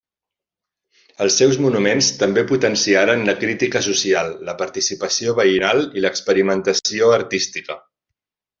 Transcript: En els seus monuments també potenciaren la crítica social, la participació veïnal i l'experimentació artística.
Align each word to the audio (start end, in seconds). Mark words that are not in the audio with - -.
En 1.17 1.25
els 1.25 1.35
seus 1.41 1.59
monuments 1.65 2.07
també 2.21 2.43
potenciaren 2.51 3.21
la 3.29 3.37
crítica 3.43 3.83
social, 3.89 4.31
la 4.49 4.57
participació 4.63 5.37
veïnal 5.43 5.87
i 6.01 6.05
l'experimentació 6.07 7.13
artística. 7.21 7.79